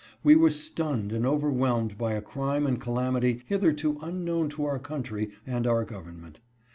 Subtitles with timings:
[0.23, 5.29] We were stunned and overwhelmed by a crime and calamity hitherto unknown to our country
[5.45, 6.39] and our government.